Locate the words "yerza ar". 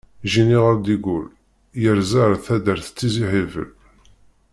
1.81-2.35